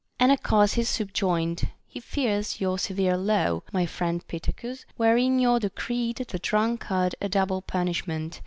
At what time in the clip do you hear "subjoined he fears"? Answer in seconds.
0.89-2.59